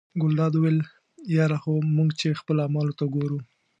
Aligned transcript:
ګلداد 0.21 0.53
وویل 0.55 0.79
یره 1.35 1.57
خو 1.63 1.73
موږ 1.95 2.09
چې 2.19 2.39
خپلو 2.39 2.59
اعمالو 2.63 2.97
ته 2.99 3.05
ګورو. 3.15 3.39